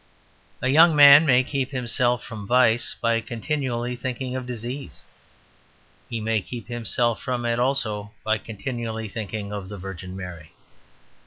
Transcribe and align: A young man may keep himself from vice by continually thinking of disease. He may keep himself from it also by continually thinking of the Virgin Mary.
A 0.63 0.69
young 0.69 0.95
man 0.95 1.27
may 1.27 1.43
keep 1.43 1.69
himself 1.69 2.23
from 2.23 2.47
vice 2.47 2.95
by 2.99 3.21
continually 3.21 3.95
thinking 3.95 4.35
of 4.35 4.47
disease. 4.47 5.03
He 6.09 6.19
may 6.19 6.41
keep 6.41 6.67
himself 6.69 7.21
from 7.21 7.45
it 7.45 7.59
also 7.59 8.11
by 8.23 8.39
continually 8.39 9.09
thinking 9.09 9.53
of 9.53 9.69
the 9.69 9.77
Virgin 9.77 10.15
Mary. 10.17 10.53